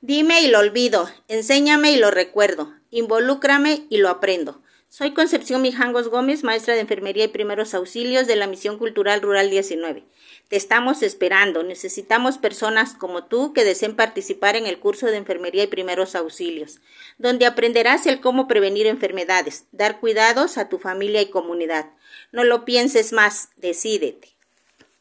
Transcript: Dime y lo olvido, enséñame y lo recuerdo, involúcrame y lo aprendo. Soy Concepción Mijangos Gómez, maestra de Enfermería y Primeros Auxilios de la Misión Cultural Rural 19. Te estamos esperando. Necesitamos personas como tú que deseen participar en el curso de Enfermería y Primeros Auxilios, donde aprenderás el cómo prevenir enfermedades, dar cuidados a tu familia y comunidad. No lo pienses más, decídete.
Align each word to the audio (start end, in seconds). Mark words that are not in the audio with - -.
Dime 0.00 0.42
y 0.42 0.48
lo 0.48 0.58
olvido, 0.58 1.08
enséñame 1.28 1.92
y 1.92 1.96
lo 1.96 2.10
recuerdo, 2.10 2.74
involúcrame 2.90 3.86
y 3.88 3.96
lo 3.98 4.10
aprendo. 4.10 4.60
Soy 4.90 5.12
Concepción 5.12 5.60
Mijangos 5.60 6.08
Gómez, 6.08 6.44
maestra 6.44 6.74
de 6.74 6.80
Enfermería 6.80 7.24
y 7.24 7.28
Primeros 7.28 7.74
Auxilios 7.74 8.28
de 8.28 8.36
la 8.36 8.46
Misión 8.46 8.78
Cultural 8.78 9.22
Rural 9.22 9.50
19. 9.50 10.04
Te 10.46 10.56
estamos 10.56 11.02
esperando. 11.02 11.64
Necesitamos 11.64 12.38
personas 12.38 12.94
como 12.94 13.24
tú 13.24 13.52
que 13.52 13.64
deseen 13.64 13.96
participar 13.96 14.54
en 14.54 14.66
el 14.66 14.78
curso 14.78 15.06
de 15.06 15.16
Enfermería 15.16 15.64
y 15.64 15.68
Primeros 15.68 16.14
Auxilios, 16.14 16.80
donde 17.18 17.46
aprenderás 17.46 18.06
el 18.06 18.20
cómo 18.20 18.46
prevenir 18.46 18.86
enfermedades, 18.86 19.64
dar 19.72 19.98
cuidados 19.98 20.58
a 20.58 20.68
tu 20.68 20.78
familia 20.78 21.22
y 21.22 21.30
comunidad. 21.30 21.86
No 22.30 22.44
lo 22.44 22.64
pienses 22.64 23.12
más, 23.12 23.48
decídete. 23.56 24.33